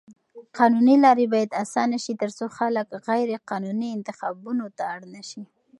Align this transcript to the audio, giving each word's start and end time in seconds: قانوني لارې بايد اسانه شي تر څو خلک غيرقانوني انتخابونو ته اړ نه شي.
قانوني 0.57 0.95
لارې 1.05 1.25
بايد 1.33 1.51
اسانه 1.63 1.97
شي 2.03 2.13
تر 2.21 2.29
څو 2.37 2.45
خلک 2.57 2.85
غيرقانوني 3.07 3.89
انتخابونو 3.97 4.65
ته 4.77 4.83
اړ 4.93 5.01
نه 5.13 5.21
شي. 5.29 5.43